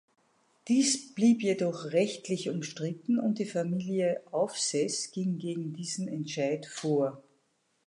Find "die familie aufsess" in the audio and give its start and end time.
3.37-5.11